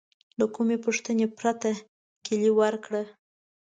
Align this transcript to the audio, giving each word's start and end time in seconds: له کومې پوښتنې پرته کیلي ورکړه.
له 0.39 0.45
کومې 0.55 0.77
پوښتنې 0.85 1.27
پرته 1.37 1.69
کیلي 2.25 2.51
ورکړه. 2.59 3.03